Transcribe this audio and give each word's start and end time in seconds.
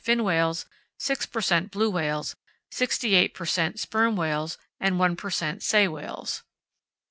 fin 0.03 0.23
whales, 0.23 0.65
6 0.97 1.27
per 1.27 1.41
cent. 1.41 1.69
blue 1.69 1.91
whales, 1.91 2.35
68 2.71 3.35
per 3.35 3.45
cent. 3.45 3.79
sperm 3.79 4.15
whales, 4.15 4.57
and 4.79 4.97
1 4.97 5.15
per 5.15 5.29
cent. 5.29 5.61
sei 5.61 5.87
whales. 5.87 6.41